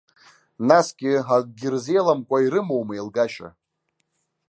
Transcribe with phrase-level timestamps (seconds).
[0.67, 3.49] Насгьы, акгьы рзеиламкәа, ирымоума еилгашьа?!